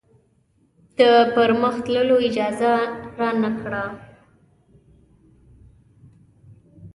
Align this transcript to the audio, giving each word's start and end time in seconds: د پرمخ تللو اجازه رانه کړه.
د 0.97 0.99
پرمخ 1.33 1.75
تللو 1.85 2.15
اجازه 2.27 2.71
رانه 3.19 3.49
کړه. 3.61 3.83